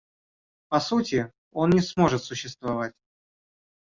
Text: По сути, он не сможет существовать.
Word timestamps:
По 0.69 0.79
сути, 0.79 1.31
он 1.51 1.69
не 1.69 1.81
сможет 1.81 2.23
существовать. 2.23 2.95